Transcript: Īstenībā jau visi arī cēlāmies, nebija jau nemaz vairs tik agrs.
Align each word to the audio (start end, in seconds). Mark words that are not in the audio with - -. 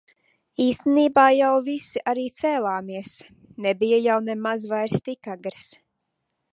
Īstenībā 0.63 1.25
jau 1.39 1.49
visi 1.67 2.01
arī 2.13 2.25
cēlāmies, 2.41 3.13
nebija 3.67 4.03
jau 4.09 4.19
nemaz 4.31 4.67
vairs 4.77 5.09
tik 5.11 5.35
agrs. 5.37 5.71